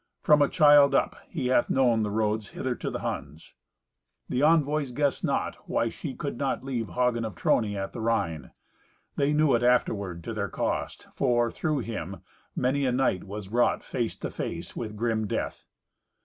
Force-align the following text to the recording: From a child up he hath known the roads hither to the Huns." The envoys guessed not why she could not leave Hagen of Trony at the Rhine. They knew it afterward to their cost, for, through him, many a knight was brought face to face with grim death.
From 0.23 0.41
a 0.41 0.49
child 0.49 0.95
up 0.95 1.15
he 1.29 1.49
hath 1.49 1.69
known 1.69 2.01
the 2.01 2.09
roads 2.09 2.47
hither 2.47 2.73
to 2.73 2.89
the 2.89 3.01
Huns." 3.01 3.53
The 4.29 4.41
envoys 4.41 4.91
guessed 4.91 5.23
not 5.23 5.57
why 5.69 5.89
she 5.89 6.15
could 6.15 6.37
not 6.39 6.63
leave 6.63 6.89
Hagen 6.89 7.23
of 7.23 7.35
Trony 7.35 7.75
at 7.75 7.93
the 7.93 8.01
Rhine. 8.01 8.49
They 9.15 9.31
knew 9.31 9.53
it 9.53 9.61
afterward 9.61 10.23
to 10.23 10.33
their 10.33 10.49
cost, 10.49 11.05
for, 11.13 11.51
through 11.51 11.81
him, 11.81 12.21
many 12.55 12.83
a 12.87 12.91
knight 12.91 13.25
was 13.25 13.49
brought 13.49 13.83
face 13.83 14.15
to 14.15 14.31
face 14.31 14.75
with 14.75 14.95
grim 14.95 15.27
death. 15.27 15.67